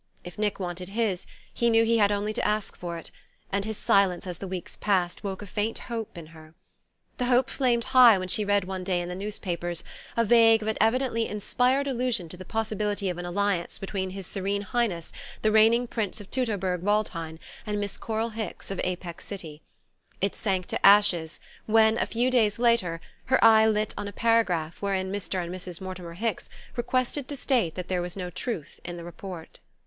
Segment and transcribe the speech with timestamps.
[0.23, 3.11] If Nick wanted his, he knew he had only to ask for it;
[3.51, 6.55] and his silence, as the weeks passed, woke a faint hope in her.
[7.17, 9.83] The hope flamed high when she read one day in the newspapers
[10.17, 14.63] a vague but evidently "inspired" allusion to the possibility of an alliance between his Serene
[14.63, 17.37] Highness the reigning Prince of Teutoburg Waldhain
[17.67, 19.61] and Miss Coral Hicks of Apex City;
[20.19, 24.81] it sank to ashes when, a few days later, her eye lit on a paragraph
[24.81, 25.39] wherein Mr.
[25.43, 25.79] and Mrs.
[25.79, 29.59] Mortimer Hicks "requested to state" that there was no truth in the report.